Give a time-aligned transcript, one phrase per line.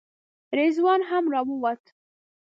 [0.57, 1.83] رضوان هم راووت.